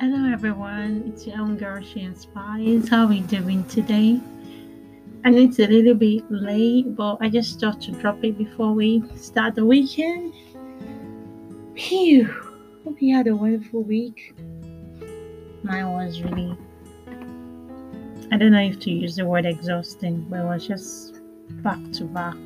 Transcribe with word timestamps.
Hello 0.00 0.32
everyone, 0.32 1.02
it's 1.08 1.26
your 1.26 1.40
own 1.40 1.56
girl 1.56 1.82
She 1.82 2.02
Inspires. 2.02 2.88
How 2.88 3.02
are 3.02 3.08
we 3.08 3.18
doing 3.18 3.64
today? 3.64 4.20
Know 5.24 5.36
it's 5.38 5.58
a 5.58 5.66
little 5.66 5.94
bit 5.94 6.22
late, 6.30 6.94
but 6.94 7.16
I 7.20 7.28
just 7.28 7.58
thought 7.58 7.80
to 7.80 7.90
drop 7.90 8.22
it 8.22 8.38
before 8.38 8.72
we 8.74 9.02
start 9.16 9.56
the 9.56 9.64
weekend. 9.64 10.34
Phew! 11.74 12.26
Hope 12.84 13.02
you 13.02 13.12
had 13.12 13.26
a 13.26 13.34
wonderful 13.34 13.82
week. 13.82 14.36
Mine 15.64 15.90
was 15.90 16.22
really 16.22 16.56
I 18.30 18.36
don't 18.36 18.52
know 18.52 18.60
if 18.60 18.78
to 18.78 18.92
use 18.92 19.16
the 19.16 19.26
word 19.26 19.46
exhausting, 19.46 20.26
but 20.30 20.38
it 20.38 20.44
was 20.44 20.68
just 20.68 21.20
back 21.64 21.80
to 21.94 22.04
back. 22.04 22.36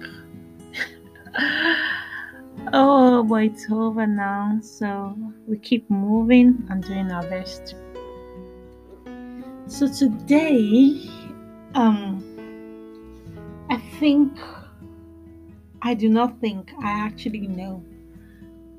Oh, 2.72 3.22
but 3.22 3.44
it's 3.44 3.66
over 3.70 4.06
now, 4.06 4.58
so 4.62 5.16
we 5.46 5.58
keep 5.58 5.88
moving 5.90 6.66
and 6.70 6.82
doing 6.84 7.10
our 7.10 7.22
best. 7.24 7.74
So 9.66 9.92
today, 9.92 11.08
um, 11.74 12.22
I 13.70 13.78
think 13.98 14.38
I 15.80 15.94
do 15.94 16.08
not 16.08 16.40
think 16.40 16.72
I 16.82 16.92
actually 16.92 17.48
know 17.48 17.82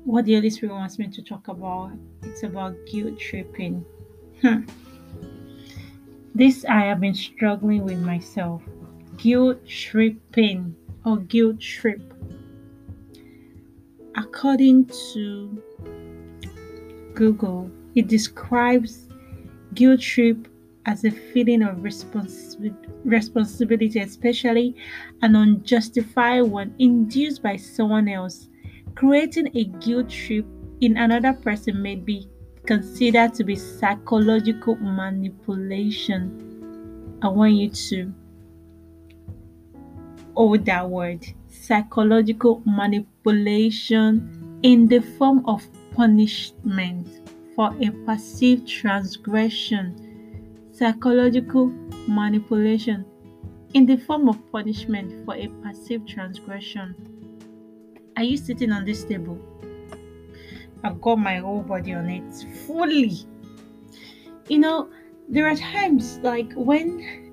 what 0.04 0.24
the 0.24 0.34
Holy 0.34 0.50
Spirit 0.50 0.72
wants 0.72 0.98
me 0.98 1.08
to 1.08 1.22
talk 1.22 1.48
about. 1.48 1.92
It's 2.22 2.42
about 2.42 2.76
guilt 2.86 3.18
tripping. 3.18 3.84
Hmm. 4.40 4.60
This 6.34 6.64
I 6.64 6.80
have 6.86 7.00
been 7.00 7.14
struggling 7.14 7.84
with 7.84 7.98
myself. 7.98 8.62
Guilt 9.18 9.66
tripping 9.66 10.74
or 11.04 11.18
guilt 11.18 11.60
trip. 11.60 12.13
According 14.16 14.86
to 15.12 15.62
Google, 17.14 17.70
it 17.94 18.08
describes 18.08 19.08
guilt 19.74 20.00
trip 20.00 20.48
as 20.86 21.04
a 21.04 21.10
feeling 21.10 21.62
of 21.62 21.78
respons- 21.78 22.56
responsibility, 23.04 23.98
especially 24.00 24.76
an 25.22 25.34
unjustified 25.34 26.42
one 26.42 26.74
induced 26.78 27.42
by 27.42 27.56
someone 27.56 28.08
else. 28.08 28.48
Creating 28.94 29.50
a 29.56 29.64
guilt 29.64 30.08
trip 30.10 30.46
in 30.80 30.96
another 30.96 31.32
person 31.32 31.82
may 31.82 31.96
be 31.96 32.28
considered 32.66 33.34
to 33.34 33.44
be 33.44 33.56
psychological 33.56 34.76
manipulation. 34.76 36.40
I 37.22 37.28
want 37.28 37.52
you 37.54 37.70
to 37.70 38.12
hold 40.34 40.64
that 40.66 40.88
word 40.88 41.24
psychological 41.54 42.62
manipulation 42.66 44.60
in 44.62 44.88
the 44.88 45.00
form 45.00 45.44
of 45.46 45.66
punishment 45.94 47.08
for 47.54 47.74
a 47.80 47.90
perceived 48.04 48.66
transgression. 48.68 49.96
Psychological 50.72 51.68
manipulation 52.08 53.04
in 53.74 53.86
the 53.86 53.96
form 53.96 54.28
of 54.28 54.36
punishment 54.52 55.24
for 55.24 55.34
a 55.36 55.48
perceived 55.62 56.08
transgression. 56.08 56.94
Are 58.16 58.22
you 58.22 58.36
sitting 58.36 58.72
on 58.72 58.84
this 58.84 59.04
table? 59.04 59.38
I've 60.82 61.00
got 61.00 61.16
my 61.16 61.38
whole 61.38 61.62
body 61.62 61.94
on 61.94 62.08
it 62.10 62.34
fully. 62.66 63.12
You 64.48 64.58
know, 64.58 64.90
there 65.28 65.48
are 65.48 65.56
times 65.56 66.18
like 66.18 66.52
when, 66.54 67.32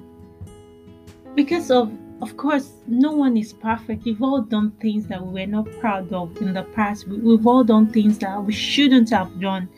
because 1.36 1.70
of, 1.70 1.92
of 2.22 2.38
course, 2.38 2.72
no 2.88 3.12
one 3.12 3.38
is 3.38 3.54
perfect. 3.54 4.06
We've 4.06 4.22
all 4.22 4.42
done 4.42 4.72
things 4.82 5.08
that 5.08 5.26
we 5.26 5.42
were 5.42 5.48
not 5.48 5.70
proud 5.80 6.12
of 6.14 6.40
in 6.42 6.54
the 6.54 6.64
past. 6.64 7.08
We, 7.08 7.18
we've 7.18 7.48
all 7.48 7.64
done 7.64 7.92
things 7.92 8.20
that 8.20 8.44
we 8.44 8.54
shouldn't 8.54 9.10
have 9.10 9.40
done. 9.40 9.70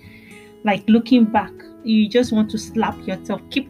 Like 0.63 0.87
looking 0.87 1.25
back, 1.25 1.51
you 1.83 2.07
just 2.09 2.31
want 2.31 2.49
to 2.51 2.57
slap 2.57 2.97
yourself, 3.07 3.41
keep 3.49 3.69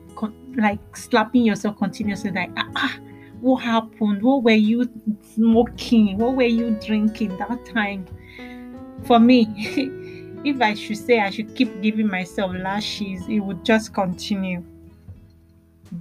like 0.56 0.96
slapping 0.96 1.44
yourself 1.44 1.78
continuously, 1.78 2.32
like, 2.32 2.52
ah, 2.58 2.70
ah 2.76 3.00
what 3.42 3.58
happened? 3.58 4.22
What 4.22 4.44
were 4.44 4.52
you 4.52 4.90
smoking? 5.34 6.18
What 6.18 6.36
were 6.36 6.44
you 6.44 6.78
drinking 6.80 7.38
that 7.38 7.66
time? 7.66 8.08
for 9.06 9.20
me, 9.20 9.48
if 10.44 10.62
I 10.62 10.74
should 10.74 10.98
say 10.98 11.20
I 11.20 11.30
should 11.30 11.56
keep 11.56 11.82
giving 11.82 12.08
myself 12.08 12.54
lashes, 12.56 13.28
it 13.28 13.40
would 13.40 13.64
just 13.64 13.94
continue. 13.94 14.64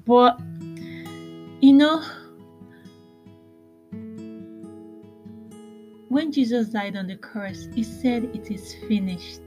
But, 0.06 0.40
you 1.60 1.72
know, 1.72 2.02
when 6.12 6.30
Jesus 6.30 6.68
died 6.68 6.94
on 6.94 7.06
the 7.06 7.16
cross, 7.16 7.68
he 7.74 7.82
said, 7.82 8.24
It 8.34 8.50
is 8.50 8.74
finished. 8.86 9.40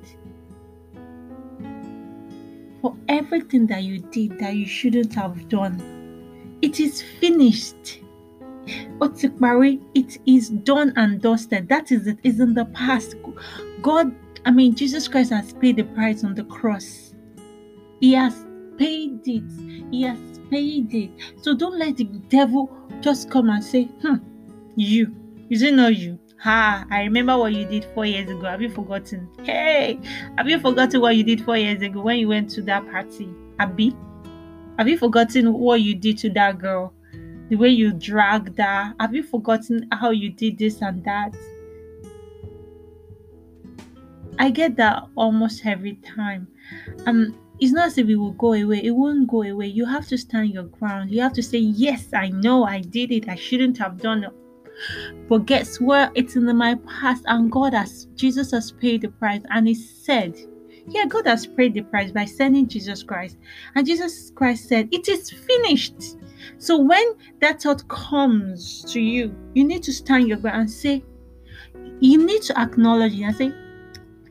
For 2.81 2.95
everything 3.07 3.67
that 3.67 3.83
you 3.83 3.99
did 3.99 4.39
that 4.39 4.55
you 4.55 4.65
shouldn't 4.65 5.13
have 5.13 5.47
done, 5.47 6.57
it 6.61 6.79
is 6.79 7.01
finished. 7.01 8.01
Otikmari, 8.97 9.79
it 9.93 10.17
is 10.25 10.49
done 10.49 10.91
and 10.95 11.21
dusted. 11.21 11.69
That 11.69 11.91
is 11.91 12.07
it, 12.07 12.17
is 12.23 12.39
in 12.39 12.55
the 12.55 12.65
past. 12.65 13.15
God, 13.81 14.15
I 14.45 14.51
mean, 14.51 14.75
Jesus 14.75 15.07
Christ 15.07 15.31
has 15.31 15.53
paid 15.53 15.75
the 15.75 15.83
price 15.83 16.23
on 16.23 16.33
the 16.33 16.45
cross. 16.45 17.13
He 17.99 18.13
has 18.13 18.43
paid 18.77 19.19
it. 19.27 19.43
He 19.91 20.01
has 20.01 20.17
paid 20.49 20.93
it. 20.93 21.11
So 21.41 21.55
don't 21.55 21.77
let 21.77 21.97
the 21.97 22.05
devil 22.05 22.75
just 23.01 23.29
come 23.29 23.49
and 23.49 23.63
say, 23.63 23.83
hmm, 24.01 24.15
you. 24.75 25.15
Is 25.51 25.61
it 25.61 25.75
not 25.75 25.95
you? 25.95 26.19
Ha, 26.45 26.85
I 26.91 27.03
remember 27.03 27.37
what 27.37 27.53
you 27.53 27.65
did 27.65 27.85
four 27.95 28.05
years 28.05 28.29
ago. 28.29 28.45
Have 28.45 28.61
you 28.61 28.69
forgotten? 28.69 29.27
Hey, 29.43 29.99
have 30.37 30.47
you 30.47 30.59
forgotten 30.59 31.01
what 31.01 31.15
you 31.15 31.23
did 31.23 31.43
four 31.43 31.57
years 31.57 31.81
ago 31.81 32.01
when 32.01 32.19
you 32.19 32.27
went 32.27 32.51
to 32.51 32.61
that 32.61 32.89
party? 32.91 33.27
Abby? 33.57 33.95
Have 34.77 34.87
you 34.87 34.97
forgotten 34.97 35.51
what 35.53 35.81
you 35.81 35.95
did 35.95 36.19
to 36.19 36.29
that 36.31 36.59
girl? 36.59 36.93
the 37.49 37.55
way 37.55 37.69
you 37.69 37.93
dragged 37.93 38.57
her. 38.57 38.93
Have 38.99 39.13
you 39.13 39.23
forgotten 39.23 39.87
how 39.91 40.11
you 40.11 40.29
did 40.29 40.57
this 40.57 40.81
and 40.81 41.03
that? 41.03 41.35
I 44.37 44.49
get 44.49 44.75
that 44.77 45.03
almost 45.15 45.65
every 45.65 45.95
time. 45.95 46.47
Um, 47.05 47.37
it's 47.59 47.71
not 47.71 47.87
as 47.87 47.97
if 47.97 48.09
it 48.09 48.17
will 48.17 48.33
go 48.33 48.53
away. 48.53 48.83
It 48.83 48.91
won't 48.91 49.27
go 49.27 49.43
away. 49.43 49.67
You 49.67 49.85
have 49.85 50.07
to 50.07 50.17
stand 50.17 50.49
your 50.49 50.63
ground. 50.63 51.11
You 51.11 51.21
have 51.21 51.33
to 51.33 51.43
say, 51.43 51.59
Yes, 51.59 52.07
I 52.13 52.29
know 52.29 52.65
I 52.65 52.81
did 52.81 53.11
it. 53.11 53.29
I 53.29 53.35
shouldn't 53.35 53.77
have 53.77 54.01
done 54.01 54.25
it. 54.25 54.33
But 55.27 55.45
guess 55.45 55.79
what? 55.79 56.11
It's 56.15 56.35
in 56.35 56.55
my 56.57 56.75
past, 56.87 57.23
and 57.27 57.51
God 57.51 57.73
has 57.73 58.05
Jesus 58.15 58.51
has 58.51 58.71
paid 58.71 59.01
the 59.01 59.09
price, 59.09 59.41
and 59.49 59.67
He 59.67 59.73
said, 59.73 60.37
Yeah, 60.87 61.05
God 61.05 61.25
has 61.27 61.47
paid 61.47 61.73
the 61.73 61.81
price 61.81 62.11
by 62.11 62.25
sending 62.25 62.67
Jesus 62.67 63.03
Christ. 63.03 63.37
And 63.75 63.85
Jesus 63.85 64.31
Christ 64.35 64.67
said, 64.67 64.89
It 64.91 65.07
is 65.07 65.31
finished. 65.31 66.17
So 66.57 66.79
when 66.79 67.15
that 67.41 67.61
thought 67.61 67.87
comes 67.87 68.83
to 68.93 68.99
you, 69.01 69.35
you 69.53 69.63
need 69.63 69.83
to 69.83 69.93
stand 69.93 70.27
your 70.27 70.37
ground 70.37 70.61
and 70.61 70.71
say, 70.71 71.03
you 71.99 72.25
need 72.25 72.41
to 72.43 72.59
acknowledge 72.59 73.13
it 73.13 73.23
and 73.23 73.35
say, 73.35 73.53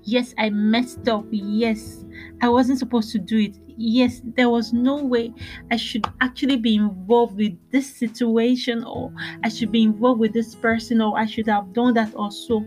Yes, 0.02 0.34
I 0.36 0.50
messed 0.50 1.08
up. 1.08 1.24
Yes, 1.30 2.03
I 2.40 2.48
wasn't 2.48 2.78
supposed 2.78 3.12
to 3.12 3.18
do 3.18 3.38
it. 3.38 3.56
Yes, 3.76 4.20
there 4.36 4.50
was 4.50 4.72
no 4.72 5.02
way 5.02 5.32
I 5.70 5.76
should 5.76 6.06
actually 6.20 6.56
be 6.56 6.74
involved 6.76 7.36
with 7.36 7.56
this 7.70 7.94
situation, 7.94 8.84
or 8.84 9.12
I 9.42 9.48
should 9.48 9.72
be 9.72 9.82
involved 9.82 10.20
with 10.20 10.32
this 10.32 10.54
person, 10.54 11.00
or 11.00 11.18
I 11.18 11.26
should 11.26 11.46
have 11.46 11.72
done 11.72 11.94
that 11.94 12.14
also. 12.14 12.64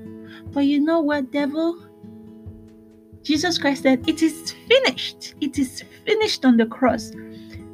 But 0.51 0.61
you 0.61 0.79
know 0.79 1.01
what, 1.01 1.31
devil? 1.31 1.83
Jesus 3.21 3.57
Christ 3.57 3.83
said, 3.83 4.07
It 4.07 4.21
is 4.21 4.53
finished. 4.67 5.35
It 5.41 5.59
is 5.59 5.83
finished 6.05 6.45
on 6.45 6.57
the 6.57 6.65
cross. 6.65 7.11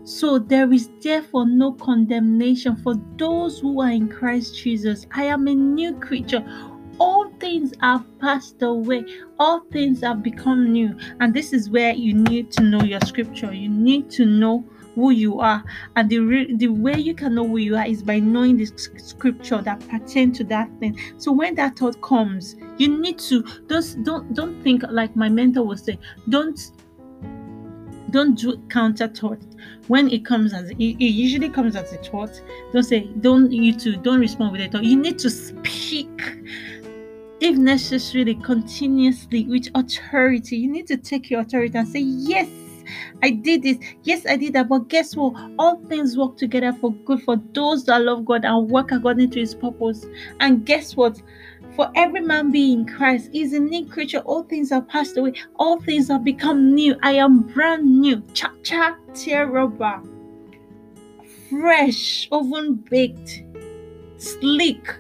So 0.04 0.38
there 0.38 0.72
is 0.74 0.90
therefore 1.02 1.48
no 1.48 1.72
condemnation 1.74 2.76
for 2.76 2.96
those 3.18 3.60
who 3.60 3.82
are 3.82 3.92
in 3.92 4.10
Christ 4.10 4.58
Jesus. 4.58 5.08
I 5.14 5.24
am 5.24 5.48
a 5.48 5.56
new 5.56 5.94
creature. 6.00 6.44
All 7.00 7.30
things 7.40 7.74
have 7.82 8.06
passed 8.20 8.62
away, 8.62 9.06
all 9.40 9.62
things 9.72 10.02
have 10.02 10.24
become 10.24 10.72
new. 10.72 10.98
And 11.20 11.34
this 11.34 11.54
is 11.54 11.70
where 11.70 11.94
you 11.94 12.14
need 12.14 12.52
to 12.54 12.64
know 12.64 12.84
your 12.84 13.02
scripture. 13.02 13.54
You 13.54 13.70
need 13.70 14.10
to 14.12 14.26
know 14.26 14.64
who 14.96 15.12
you 15.12 15.40
are. 15.40 15.64
And 15.96 16.10
the 16.10 16.20
re- 16.20 16.56
the 16.56 16.68
way 16.68 16.98
you 16.98 17.14
can 17.16 17.36
know 17.36 17.48
who 17.48 17.58
you 17.58 17.76
are 17.76 17.86
is 17.86 18.04
by 18.04 18.20
knowing 18.20 18.58
the 18.58 18.66
scripture 18.66 19.62
that 19.62 19.88
pertain 19.90 20.32
to 20.34 20.44
that 20.46 20.70
thing. 20.80 21.00
So 21.18 21.32
when 21.32 21.56
that 21.56 21.78
thought 21.78 22.02
comes 22.02 22.56
you 22.78 22.88
need 23.00 23.20
to 23.20 23.44
don't 23.68 24.04
don't 24.04 24.34
don't 24.34 24.64
think 24.64 24.84
like 24.90 25.16
my 25.16 25.30
mentor 25.30 25.64
was 25.64 25.84
saying 25.84 26.00
don't 26.30 26.72
don't 28.12 28.36
do 28.38 28.62
counter 28.70 29.08
thought. 29.08 29.40
When 29.88 30.10
it 30.12 30.24
comes 30.24 30.54
as 30.54 30.70
it, 30.70 30.78
it, 30.80 31.04
usually 31.04 31.50
comes 31.50 31.76
as 31.76 31.92
a 31.94 31.98
thought. 31.98 32.40
Don't 32.72 32.84
say 32.84 33.10
don't 33.22 33.52
you 33.52 33.74
to 33.80 33.98
don't 33.98 34.20
respond 34.20 34.52
with 34.52 34.62
a 34.62 34.70
thought. 34.70 34.84
You 34.84 34.98
need 34.98 35.18
to 35.20 35.30
speak 35.30 36.22
if 37.44 37.58
necessary 37.58 38.36
continuously 38.36 39.44
with 39.46 39.68
authority 39.76 40.56
you 40.56 40.72
need 40.72 40.88
to 40.88 40.96
take 40.96 41.30
your 41.30 41.42
authority 41.42 41.78
and 41.78 41.88
say 41.88 42.00
yes 42.00 42.48
I 43.22 43.30
did 43.30 43.64
this. 43.64 43.78
Yes, 44.04 44.26
I 44.26 44.36
did 44.36 44.54
that. 44.54 44.68
But 44.68 44.90
guess 44.90 45.16
what? 45.16 45.34
All 45.58 45.78
things 45.88 46.18
work 46.18 46.38
together 46.38 46.74
for 46.74 46.94
good 47.06 47.22
for 47.24 47.38
those 47.54 47.86
that 47.86 48.02
love 48.02 48.26
God 48.26 48.44
and 48.46 48.70
work 48.70 48.92
according 48.92 49.32
to 49.32 49.40
His 49.40 49.56
purpose. 49.56 50.06
And 50.40 50.66
guess 50.66 50.96
what? 50.96 51.22
For 51.76 51.90
every 51.96 52.22
man 52.22 52.52
being 52.52 52.80
in 52.80 52.86
Christ 52.86 53.30
is 53.34 53.54
a 53.54 53.60
new 53.60 53.86
creature. 53.86 54.20
All 54.20 54.44
things 54.44 54.72
are 54.72 54.82
passed 54.82 55.18
away. 55.18 55.34
All 55.56 55.80
things 55.80 56.10
have 56.10 56.24
become 56.24 56.74
new. 56.76 56.96
I 57.02 57.14
am 57.14 57.42
brand 57.42 57.86
new. 57.86 58.22
Cha 58.34 58.52
cha 58.64 58.98
terrible. 59.14 60.04
Fresh, 61.50 62.28
oven 62.32 62.76
baked, 62.90 63.44
sleek. 64.18 64.94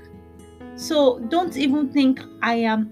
So 0.75 1.19
don't 1.29 1.55
even 1.55 1.89
think 1.89 2.21
I 2.41 2.55
am 2.55 2.91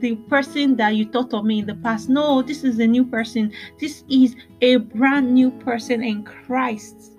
the 0.00 0.16
person 0.16 0.76
that 0.76 0.96
you 0.96 1.06
thought 1.06 1.32
of 1.32 1.44
me 1.44 1.60
in 1.60 1.66
the 1.66 1.74
past. 1.76 2.08
No, 2.08 2.42
this 2.42 2.64
is 2.64 2.78
a 2.78 2.86
new 2.86 3.04
person. 3.04 3.52
This 3.78 4.04
is 4.08 4.36
a 4.60 4.76
brand 4.76 5.32
new 5.32 5.50
person 5.50 6.02
in 6.02 6.24
Christ. 6.24 7.12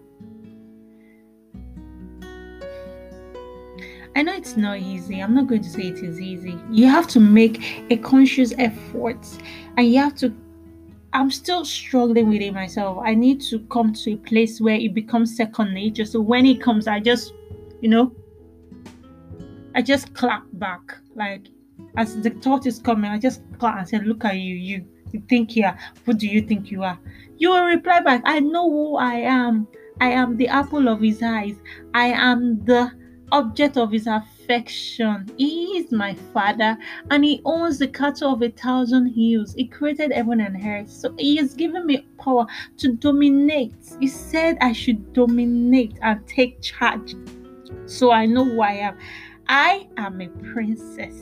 I 4.15 4.21
know 4.21 4.33
it's 4.33 4.56
not 4.56 4.77
easy. 4.77 5.21
I'm 5.21 5.33
not 5.33 5.48
going 5.48 5.63
to 5.63 5.69
say 5.69 5.88
it 5.88 6.04
is 6.04 6.21
easy. 6.21 6.60
You 6.69 6.88
have 6.88 7.07
to 7.07 7.19
make 7.19 7.86
a 7.89 7.98
conscious 7.98 8.54
effort 8.60 9.25
and 9.77 9.92
you 9.92 10.00
have 10.00 10.15
to. 10.15 10.33
I'm 11.13 11.31
still 11.31 11.65
struggling 11.65 12.30
with 12.30 12.42
it 12.42 12.54
myself. 12.54 13.00
I 13.04 13.15
need 13.15 13.42
to 13.42 13.60
come 13.71 13.94
to 13.94 14.13
a 14.13 14.18
place 14.18 14.60
where 14.60 14.75
it 14.75 14.94
becomes 14.94 15.36
second 15.36 15.74
nature. 15.74 16.06
So 16.06 16.21
when 16.21 16.45
it 16.45 16.62
comes, 16.62 16.88
I 16.88 17.00
just, 17.00 17.33
you 17.81 17.89
know, 17.89 18.12
I 19.75 19.81
just 19.81 20.14
clap 20.14 20.44
back. 20.54 20.98
Like 21.16 21.48
as 21.98 22.20
the 22.22 22.30
thought 22.30 22.66
is 22.66 22.80
coming, 22.80 23.12
I 23.12 23.20
just 23.20 23.42
clap 23.60 23.78
and 23.78 23.88
say, 23.88 24.00
Look 24.00 24.25
at 24.25 24.36
you, 24.38 24.56
you 24.56 24.86
you 25.12 25.22
think 25.30 25.56
you 25.56 25.66
are. 25.66 25.78
Who 26.06 26.14
do 26.14 26.28
you 26.28 26.42
think 26.42 26.72
you 26.72 26.84
are? 26.84 27.00
You 27.38 27.52
will 27.52 27.66
reply 27.66 28.00
back, 28.02 28.22
I 28.25 28.40
know 28.40 28.70
who 28.70 28.98
I 28.98 29.16
am. 29.16 29.68
I 30.02 30.10
am 30.10 30.38
the 30.38 30.48
apple 30.48 30.88
of 30.88 31.02
his 31.02 31.22
eyes. 31.22 31.56
I 31.94 32.08
am 32.08 32.64
the 32.66 32.92
object 33.31 33.78
of 33.78 33.92
his 33.92 34.08
affection. 34.08 35.30
He 35.38 35.78
is 35.78 35.92
my 35.92 36.16
father, 36.34 36.78
and 37.10 37.24
he 37.24 37.42
owns 37.46 37.80
the 37.80 37.88
cattle 37.88 38.34
of 38.34 38.42
a 38.42 38.50
thousand 38.50 39.08
hills. 39.08 39.54
He 39.56 39.68
created 39.68 40.12
heaven 40.12 40.40
and 40.40 40.64
earth. 40.64 40.90
So 40.90 41.14
he 41.18 41.36
has 41.38 41.54
given 41.54 41.86
me 41.86 42.08
power 42.20 42.46
to 42.78 42.94
dominate. 42.94 43.74
He 44.00 44.08
said 44.08 44.58
I 44.62 44.72
should 44.72 45.14
dominate 45.14 45.98
and 46.02 46.25
take 46.28 46.62
charge. 46.62 47.16
So 47.86 48.12
I 48.12 48.25
know 48.25 48.46
who 48.46 48.62
I 48.62 48.74
am. 48.74 48.98
I 49.48 49.88
am 49.98 50.22
a 50.22 50.28
princess. 50.28 51.16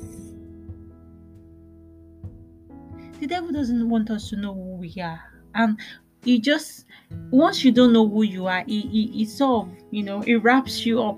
The 3.19 3.27
devil 3.27 3.51
doesn't 3.51 3.88
want 3.88 4.09
us 4.09 4.29
to 4.29 4.35
know 4.35 4.53
who 4.53 4.75
we 4.77 4.94
are. 5.01 5.21
And 5.53 5.79
he 6.23 6.39
just 6.39 6.85
once 7.29 7.63
you 7.63 7.71
don't 7.71 7.94
know 7.94 8.07
who 8.07 8.23
you 8.23 8.47
are, 8.47 8.63
he, 8.65 8.81
he, 8.81 9.07
he 9.07 9.25
sort 9.25 9.68
of, 9.68 9.73
you 9.91 10.03
know, 10.03 10.21
it 10.21 10.35
wraps 10.38 10.85
you 10.85 11.01
up 11.01 11.18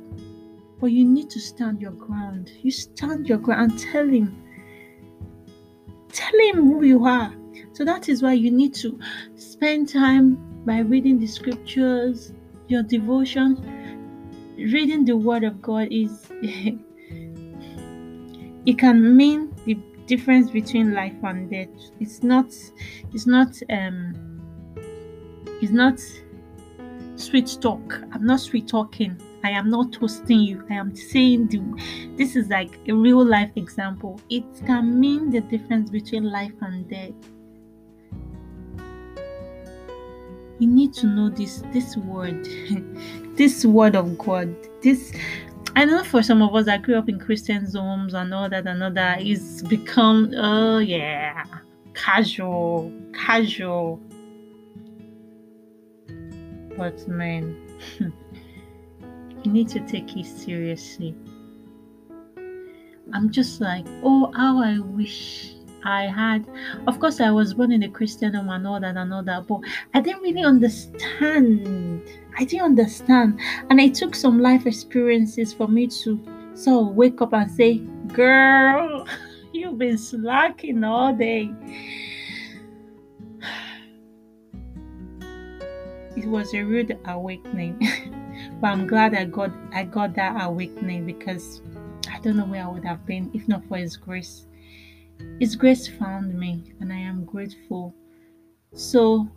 but 0.84 0.92
you 0.92 1.06
need 1.06 1.30
to 1.30 1.40
stand 1.40 1.82
your 1.82 1.92
ground. 1.92 2.52
You 2.62 2.70
stand 2.70 3.30
your 3.30 3.38
ground 3.38 3.72
and 3.72 3.80
tell 3.80 4.06
him. 4.06 4.44
Tell 6.12 6.38
him 6.42 6.58
who 6.58 6.84
you 6.84 7.06
are. 7.06 7.34
So 7.72 7.86
that 7.86 8.10
is 8.10 8.22
why 8.22 8.34
you 8.34 8.52
need 8.52 8.74
to 8.76 9.00
spend 9.38 9.88
time 9.88 10.36
by 10.66 10.80
reading 10.80 11.20
the 11.20 11.28
scriptures, 11.28 12.34
your 12.68 12.84
devotion. 12.84 13.56
Reading 14.58 15.06
the 15.06 15.16
word 15.16 15.46
of 15.46 15.62
God 15.62 15.88
is 15.90 16.30
it 18.66 18.78
can 18.78 19.16
mean 19.16 19.54
the 19.66 19.78
difference 20.06 20.50
between 20.52 20.94
life 20.94 21.16
and 21.24 21.50
death. 21.50 21.70
It's 22.00 22.24
not 22.24 22.48
it's 23.14 23.28
not 23.28 23.58
um 23.70 24.14
it's 25.62 25.72
not 25.72 26.00
sweet 27.16 27.58
talk. 27.62 28.02
I'm 28.12 28.26
not 28.26 28.40
sweet 28.40 28.68
talking. 28.68 29.22
I 29.44 29.50
am 29.50 29.70
not 29.70 29.92
toasting 29.92 30.40
you. 30.40 30.66
I 30.70 30.76
am 30.76 30.96
saying 30.96 31.48
the, 31.48 31.62
this 32.18 32.36
is 32.38 32.48
like 32.48 32.80
a 32.88 32.94
real 32.94 33.24
life 33.26 33.52
example. 33.58 34.20
It 34.30 34.46
can 34.66 35.00
mean 35.00 35.30
the 35.30 35.42
difference 35.42 35.90
between 35.90 36.24
life 36.24 36.54
and 36.62 36.90
death. 36.90 37.12
You 40.60 40.68
need 40.68 40.94
to 40.94 41.08
know 41.08 41.30
this 41.30 41.64
this 41.74 41.98
word, 41.98 42.46
this 43.36 43.66
word 43.66 43.96
of 43.96 44.18
God. 44.18 44.56
This 44.82 45.14
I 45.76 45.86
know 45.86 46.04
for 46.04 46.22
some 46.22 46.42
of 46.42 46.54
us 46.56 46.66
that 46.66 46.84
grew 46.84 46.96
up 46.96 47.10
in 47.10 47.20
Christian 47.20 47.66
homes 47.74 48.14
and 48.14 48.34
all 48.34 48.50
that 48.50 48.68
and 48.68 48.84
all 48.84 48.92
that, 48.92 49.22
it's 49.22 49.62
become 49.62 50.32
oh 50.36 50.80
yeah, 50.80 51.46
casual, 51.94 52.92
casual. 53.14 54.00
But 56.78 57.08
man. 57.08 57.58
you 59.44 59.52
need 59.52 59.68
to 59.70 59.80
take 59.82 60.16
it 60.16 60.26
seriously. 60.26 61.16
I'm 63.14 63.30
just 63.30 63.60
like, 63.62 63.86
oh, 64.04 64.32
how 64.36 64.62
I 64.62 64.80
wish 64.80 65.54
I 65.84 66.08
had. 66.08 66.46
Of 66.88 67.00
course, 67.00 67.20
I 67.20 67.32
was 67.32 67.54
born 67.54 67.72
in 67.72 67.84
a 67.84 67.90
Christian 67.90 68.34
home 68.34 68.50
and 68.50 68.66
all 68.68 68.80
that 68.80 68.96
and 68.96 69.14
all 69.14 69.24
that, 69.24 69.48
but 69.48 69.62
I 69.94 70.02
didn't 70.02 70.22
really 70.22 70.44
understand. 70.44 72.02
I 72.38 72.44
didn't 72.46 72.66
understand. 72.66 73.40
And 73.70 73.80
it 73.80 73.94
took 73.96 74.16
some 74.16 74.40
life 74.40 74.66
experiences 74.66 75.54
for 75.54 75.68
me 75.68 75.88
to 75.88 76.20
sort 76.56 76.88
of 76.88 76.96
wake 76.96 77.22
up 77.22 77.34
and 77.34 77.50
say, 77.52 77.80
girl, 78.14 79.08
you've 79.54 79.78
been 79.78 79.98
slacking 79.98 80.84
all 80.84 81.14
day. 81.14 81.52
It 86.16 86.28
was 86.28 86.54
a 86.54 86.62
rude 86.62 86.96
awakening. 87.06 87.80
But 88.62 88.68
I'm 88.68 88.88
glad 88.88 89.14
I 89.14 89.26
got 89.26 89.52
I 89.74 89.84
got 89.84 90.16
that 90.16 90.42
awakening 90.42 91.06
because 91.06 91.62
I 92.12 92.20
don't 92.20 92.38
know 92.38 92.46
where 92.46 92.64
I 92.64 92.68
would 92.68 92.86
have 92.86 93.06
been 93.06 93.30
if 93.34 93.48
not 93.48 93.66
for 93.66 93.78
His 93.78 93.98
grace. 93.98 94.46
His 95.40 95.56
grace 95.56 95.88
found 95.88 96.38
me, 96.38 96.74
and 96.80 96.92
I 96.92 96.98
am 96.98 97.26
grateful. 97.26 97.94
So 98.74 99.28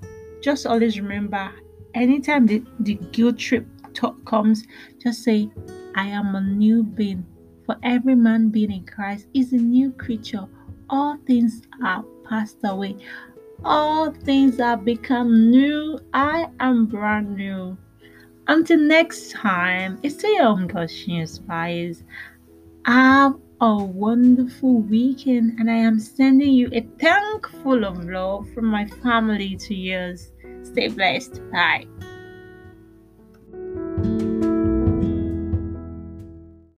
just 0.43 0.67
always 0.67 1.01
remember 1.01 1.51
anytime 1.95 2.47
the, 2.47 2.63
the 2.81 2.95
guilt 3.13 3.39
trip 3.39 3.67
talk 3.95 4.25
comes, 4.25 4.65
just 5.03 5.25
say, 5.25 5.51
I 5.97 6.07
am 6.07 6.35
a 6.35 6.41
new 6.41 6.85
being. 6.85 7.27
For 7.65 7.77
every 7.83 8.15
man 8.15 8.51
being 8.51 8.71
in 8.71 8.87
Christ 8.87 9.27
is 9.35 9.53
a 9.53 9.57
new 9.57 9.91
creature. 9.93 10.47
All 10.89 11.17
things 11.27 11.63
are 11.83 12.05
passed 12.29 12.59
away. 12.63 12.97
All 13.65 14.13
things 14.13 14.61
are 14.61 14.77
become 14.77 15.51
new. 15.51 15.99
I 16.13 16.49
am 16.61 16.87
brand 16.87 17.35
new. 17.35 17.77
Until 18.47 18.79
next 18.79 19.33
time, 19.33 19.99
it's 20.05 20.23
your 20.23 20.45
own 20.45 20.71
Inspires. 21.09 22.05
Have 22.85 23.35
a 23.61 23.75
wonderful 23.77 24.83
weekend, 24.83 25.59
and 25.59 25.71
I 25.71 25.77
am 25.77 25.99
sending 25.99 26.53
you 26.53 26.69
a 26.73 26.83
thank 26.99 27.47
full 27.63 27.85
of 27.85 28.05
love 28.05 28.49
from 28.53 28.67
my 28.67 28.87
family 28.87 29.57
to 29.57 29.75
yours. 29.75 30.33
Stay 30.63 30.89
blessed. 30.89 31.41
Bye. 31.51 31.87